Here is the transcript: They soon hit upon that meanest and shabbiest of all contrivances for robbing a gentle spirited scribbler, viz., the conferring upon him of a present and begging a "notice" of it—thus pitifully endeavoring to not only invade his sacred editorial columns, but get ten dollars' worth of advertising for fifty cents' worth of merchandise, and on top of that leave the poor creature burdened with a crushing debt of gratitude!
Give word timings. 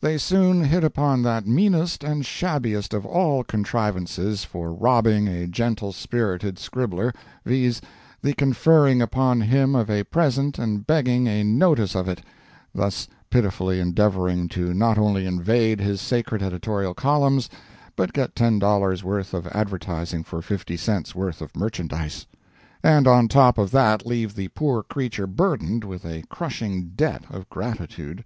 They 0.00 0.18
soon 0.18 0.62
hit 0.62 0.84
upon 0.84 1.22
that 1.22 1.48
meanest 1.48 2.04
and 2.04 2.24
shabbiest 2.24 2.94
of 2.94 3.04
all 3.04 3.42
contrivances 3.42 4.44
for 4.44 4.72
robbing 4.72 5.26
a 5.26 5.48
gentle 5.48 5.90
spirited 5.92 6.60
scribbler, 6.60 7.12
viz., 7.44 7.80
the 8.22 8.34
conferring 8.34 9.02
upon 9.02 9.40
him 9.40 9.74
of 9.74 9.90
a 9.90 10.04
present 10.04 10.60
and 10.60 10.86
begging 10.86 11.26
a 11.26 11.42
"notice" 11.42 11.96
of 11.96 12.08
it—thus 12.08 13.08
pitifully 13.30 13.80
endeavoring 13.80 14.46
to 14.50 14.72
not 14.72 14.96
only 14.96 15.26
invade 15.26 15.80
his 15.80 16.00
sacred 16.00 16.40
editorial 16.40 16.94
columns, 16.94 17.50
but 17.96 18.12
get 18.12 18.36
ten 18.36 18.60
dollars' 18.60 19.02
worth 19.02 19.34
of 19.34 19.48
advertising 19.48 20.22
for 20.22 20.40
fifty 20.40 20.76
cents' 20.76 21.16
worth 21.16 21.40
of 21.42 21.56
merchandise, 21.56 22.28
and 22.84 23.08
on 23.08 23.26
top 23.26 23.58
of 23.58 23.72
that 23.72 24.06
leave 24.06 24.36
the 24.36 24.46
poor 24.54 24.84
creature 24.84 25.26
burdened 25.26 25.82
with 25.82 26.04
a 26.06 26.22
crushing 26.30 26.90
debt 26.94 27.24
of 27.28 27.50
gratitude! 27.50 28.24